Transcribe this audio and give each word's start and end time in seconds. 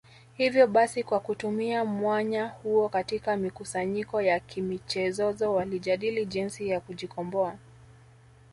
Ivyo 0.37 0.67
basi 0.67 1.03
kwa 1.03 1.19
kutumia 1.19 1.85
mwanya 1.85 2.47
huo 2.47 2.89
katika 2.89 3.37
mikusanyiko 3.37 4.21
ya 4.21 4.39
kimichezozo 4.39 5.53
walijadii 5.53 6.25
jinsi 6.25 6.67
ya 6.69 6.79
kujikomboa 6.79 7.55